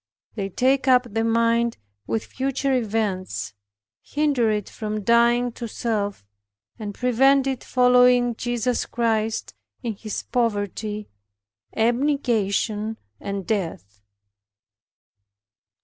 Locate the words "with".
2.07-2.25